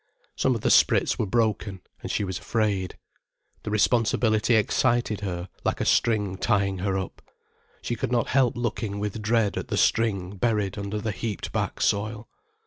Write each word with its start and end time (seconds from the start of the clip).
Some 0.35 0.55
of 0.55 0.61
the 0.61 0.71
sprits 0.71 1.19
were 1.19 1.27
broken, 1.27 1.79
and 2.01 2.09
she 2.09 2.23
was 2.23 2.39
afraid. 2.39 2.97
The 3.61 3.69
responsibility 3.69 4.55
excited 4.55 5.21
her 5.21 5.47
like 5.63 5.79
a 5.79 5.85
string 5.85 6.37
tying 6.39 6.79
her 6.79 6.97
up. 6.97 7.21
She 7.83 7.95
could 7.95 8.11
not 8.11 8.29
help 8.29 8.57
looking 8.57 8.97
with 8.99 9.21
dread 9.21 9.57
at 9.57 9.67
the 9.67 9.77
string 9.77 10.37
buried 10.37 10.75
under 10.75 10.99
the 10.99 11.11
heaped 11.11 11.51
back 11.51 11.81
soil. 11.81 12.27